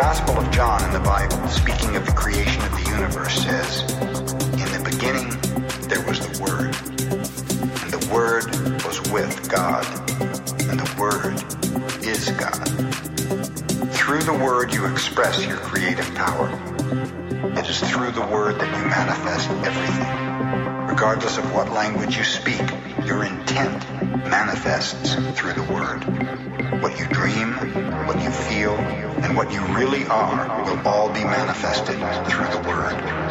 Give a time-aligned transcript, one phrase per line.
[0.00, 4.72] Gospel of John in the Bible, speaking of the creation of the universe, says, In
[4.72, 5.28] the beginning
[5.90, 6.74] there was the Word,
[7.82, 8.46] and the Word
[8.82, 9.84] was with God,
[10.70, 11.34] and the Word
[12.02, 12.66] is God.
[13.92, 16.48] Through the Word you express your creative power.
[17.58, 20.86] It is through the Word that you manifest everything.
[20.86, 22.62] Regardless of what language you speak,
[23.04, 23.84] your intent
[24.30, 26.39] manifests through the Word
[26.80, 27.52] what you dream,
[28.06, 31.96] what you feel, and what you really are will all be manifested
[32.28, 33.29] through the Word.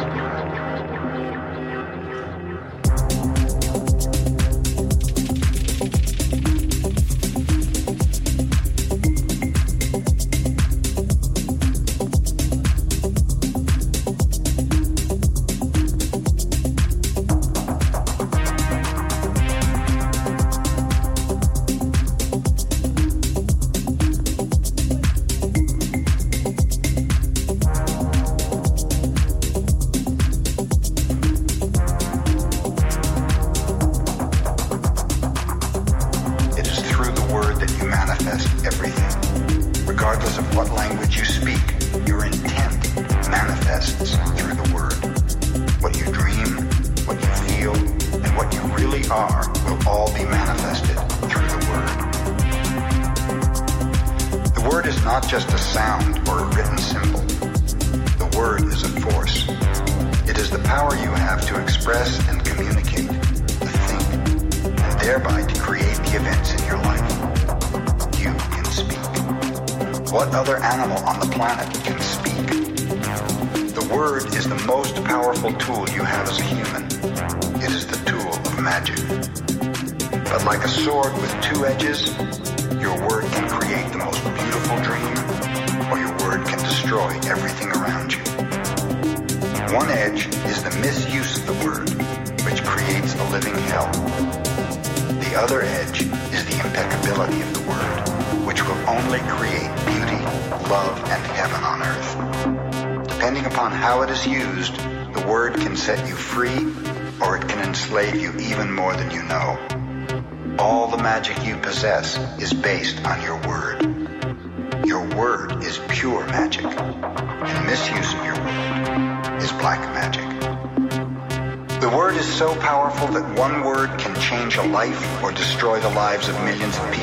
[124.70, 126.99] life or destroy the lives of millions of people.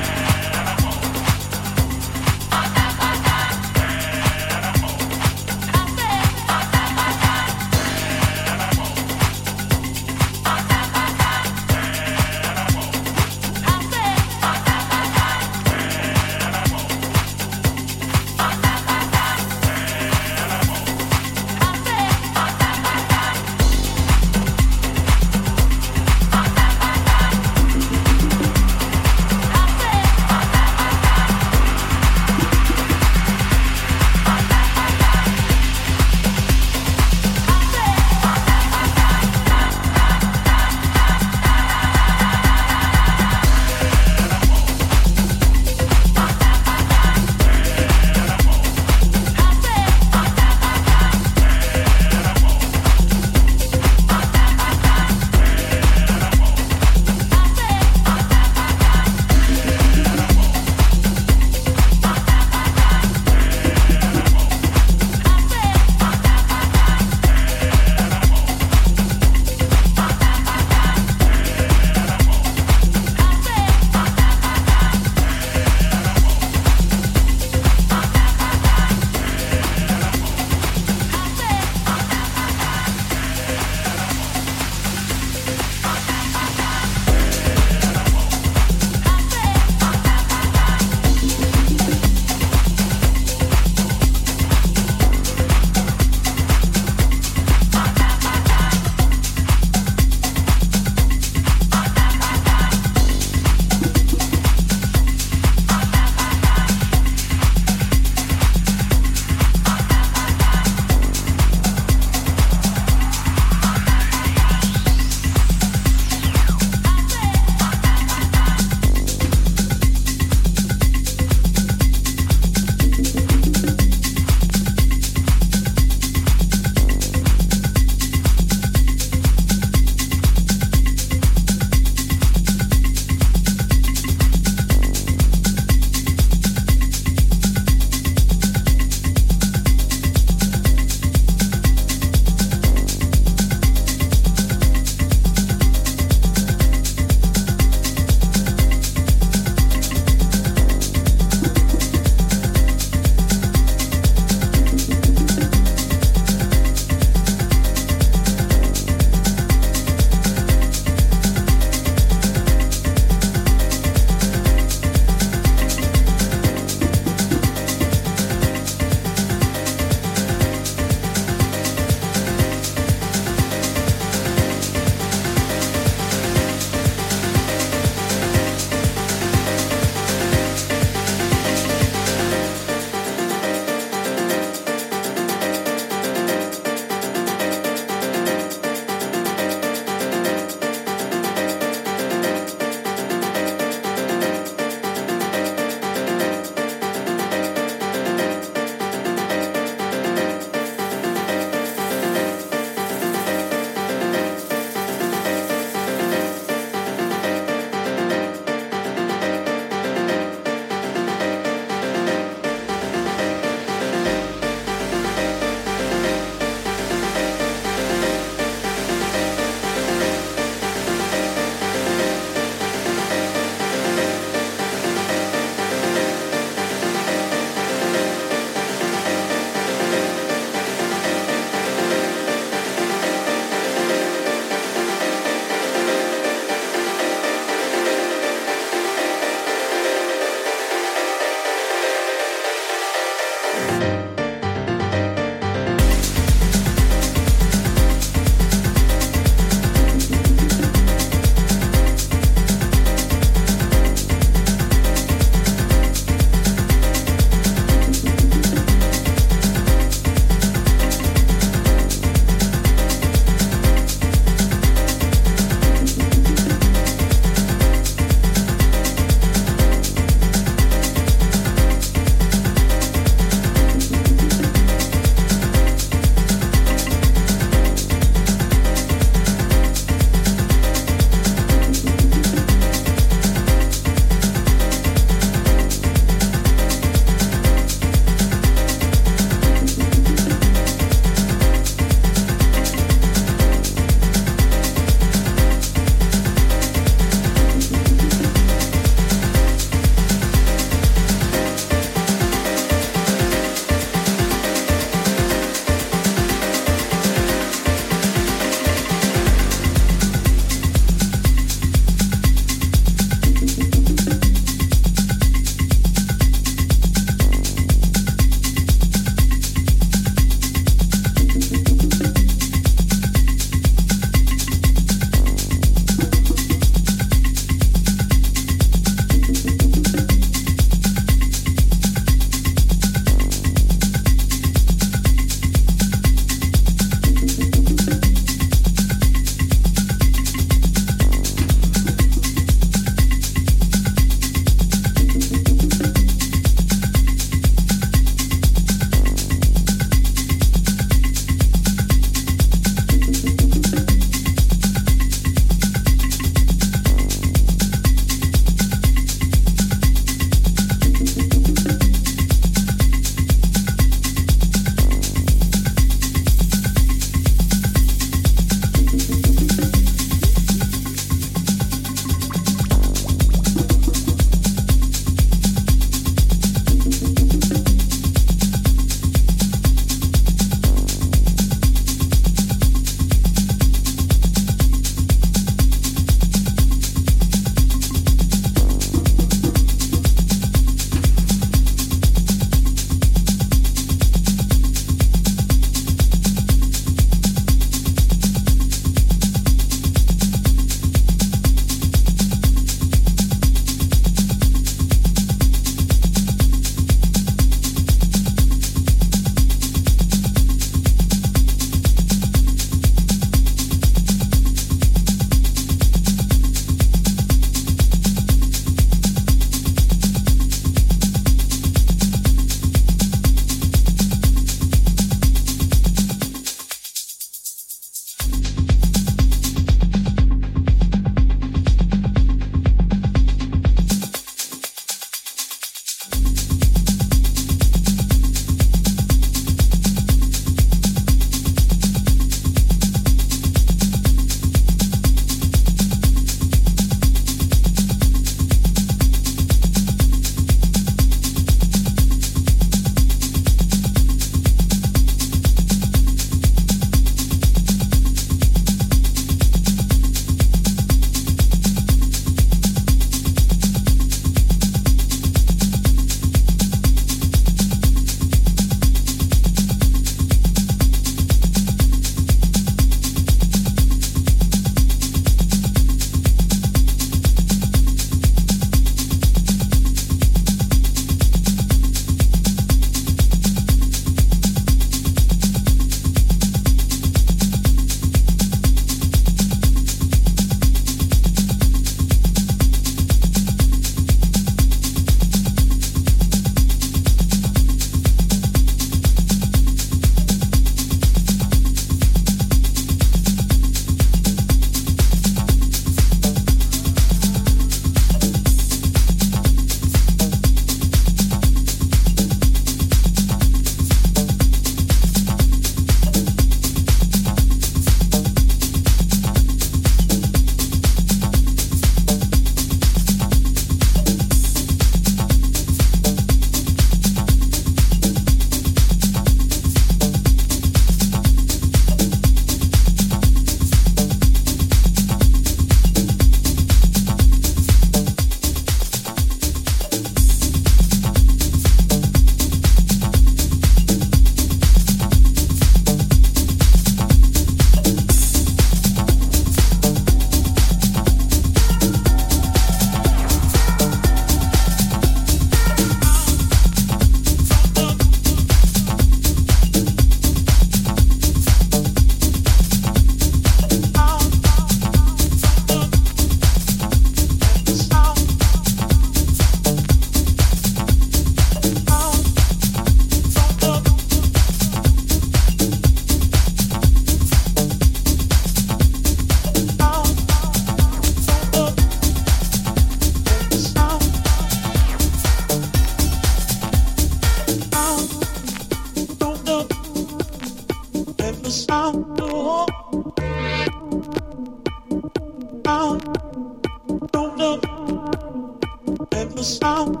[599.61, 600.00] Thank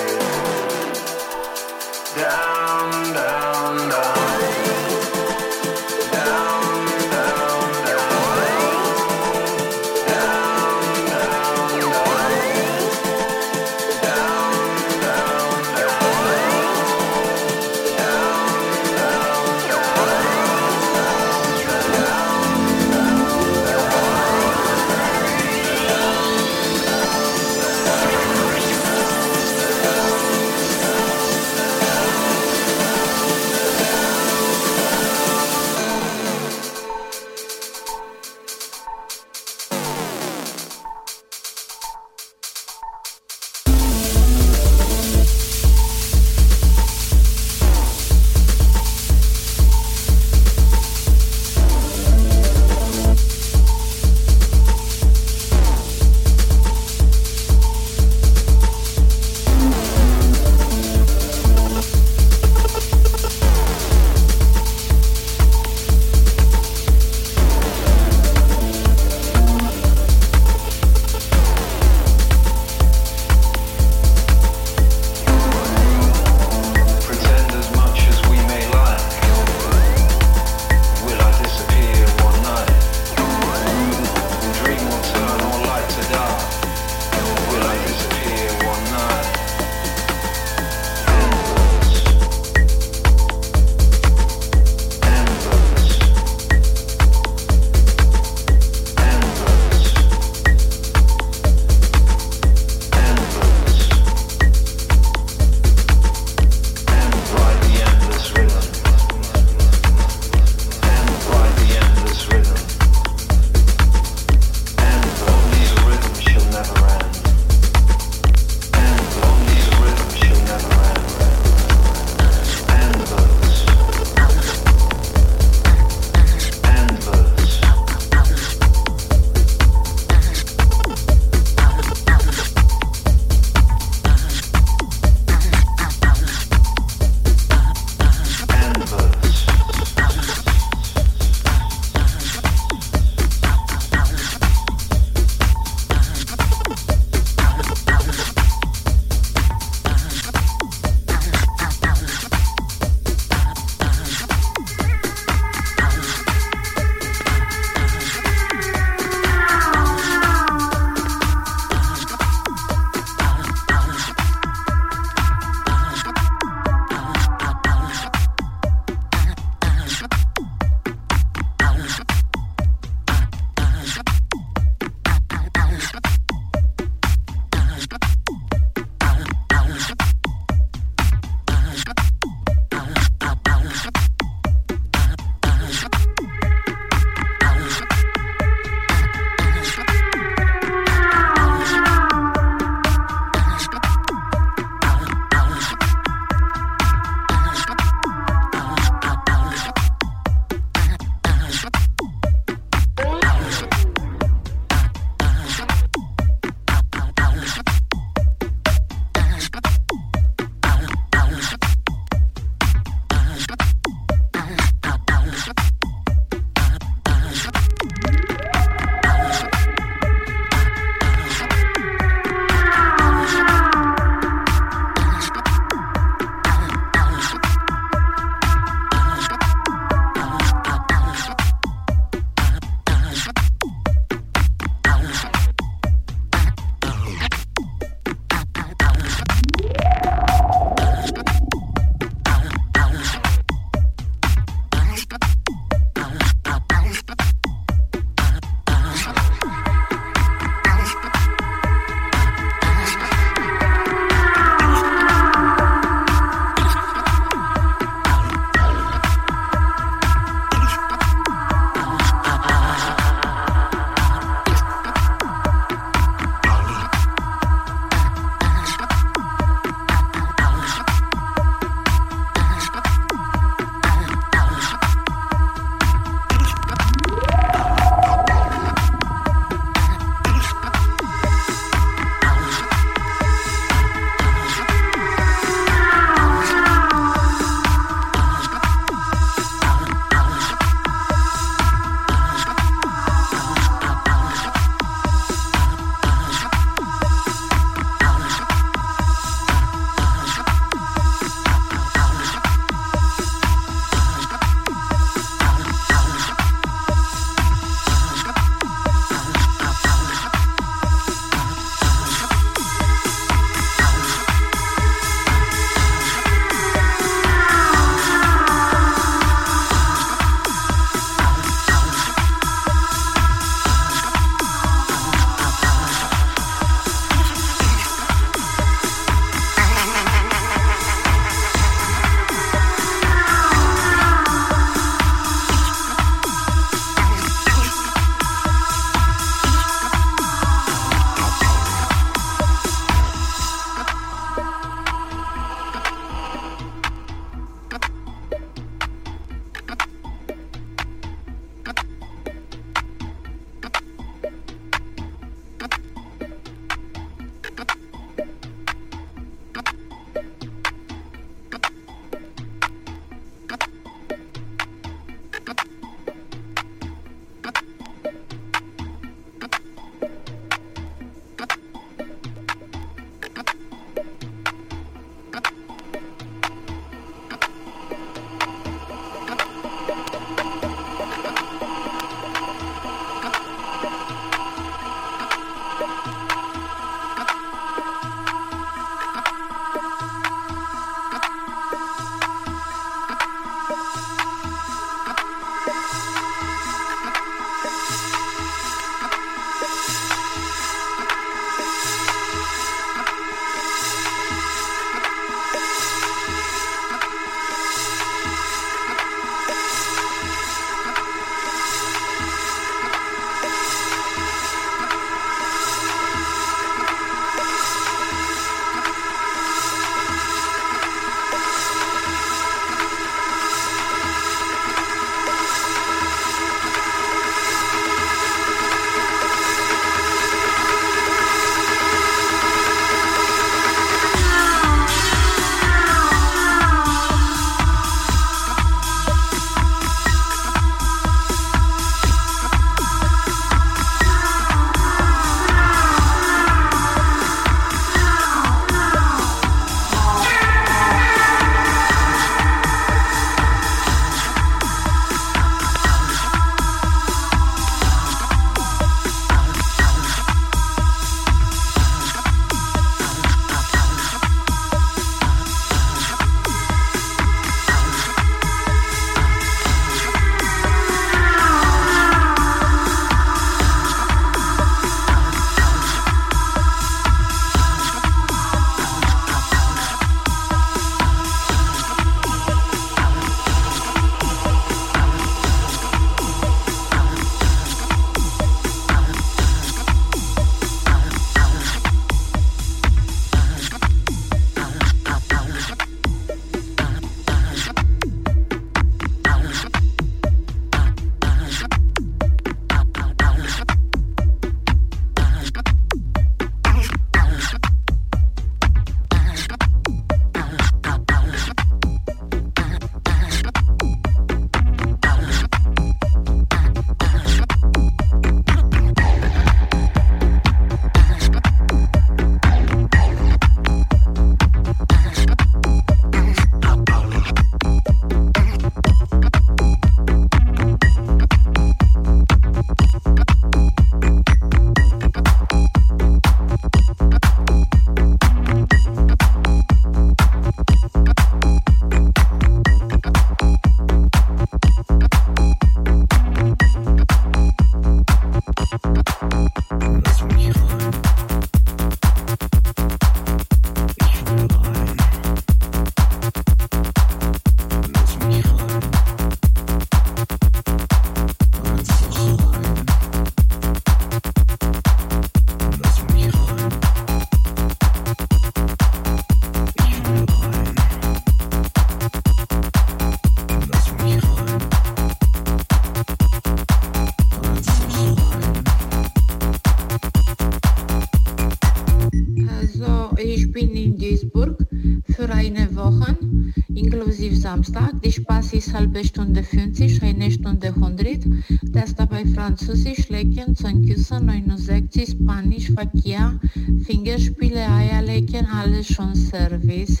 [587.56, 591.24] Samstag, die Spaß ist halbe Stunde 50, eine Stunde 100.
[591.62, 596.38] Das dabei Französisch, Lecken, Zahnküssen, 69, Spanisch, Verkehr,
[596.84, 600.00] Fingerspiele, Eierlecken, alles schon Service.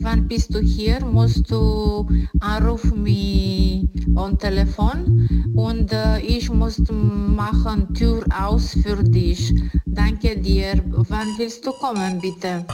[0.00, 0.98] Wann bist du hier?
[1.04, 2.08] Musst du
[2.40, 9.54] anrufen mich am Telefon und äh, ich muss machen Tür aus für dich.
[9.86, 10.82] Danke dir.
[10.88, 12.66] Wann willst du kommen, bitte?